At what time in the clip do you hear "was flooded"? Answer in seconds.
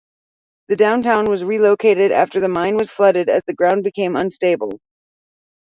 2.75-3.29